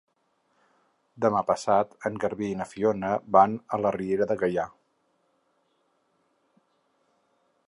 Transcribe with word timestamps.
Demà 1.25 1.43
passat 1.49 1.93
en 2.11 2.17
Garbí 2.23 2.49
i 2.53 2.57
na 2.63 2.67
Fiona 2.71 3.13
van 3.39 3.55
a 3.77 3.81
la 3.85 3.95
Riera 3.99 4.29
de 4.33 4.41
Gaià. 4.43 4.69